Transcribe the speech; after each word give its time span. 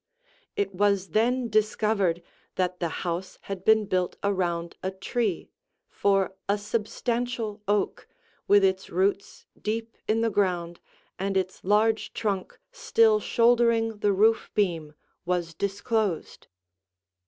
It 0.55 0.73
was 0.73 1.09
then 1.09 1.47
discovered 1.47 2.23
that 2.55 2.79
the 2.79 2.89
house 3.05 3.37
had 3.43 3.63
been 3.63 3.85
built 3.85 4.17
around 4.23 4.75
a 4.81 4.89
tree, 4.89 5.51
for 5.91 6.33
a 6.49 6.57
substantial 6.57 7.61
oak, 7.67 8.07
with 8.47 8.63
its 8.63 8.89
roots 8.89 9.45
deep 9.61 9.95
in 10.07 10.21
the 10.21 10.31
ground 10.31 10.79
and 11.19 11.37
its 11.37 11.63
large 11.63 12.13
trunk 12.13 12.59
still 12.71 13.19
shouldering 13.19 13.99
the 13.99 14.11
roof 14.11 14.49
beam, 14.55 14.95
was 15.23 15.53
disclosed. 15.53 16.47